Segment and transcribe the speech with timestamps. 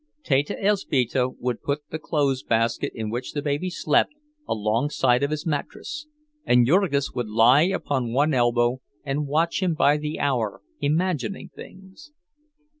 [0.23, 4.15] Teta Elzbieta would put the clothes basket in which the baby slept
[4.47, 6.07] alongside of his mattress,
[6.43, 12.13] and Jurgis would lie upon one elbow and watch him by the hour, imagining things.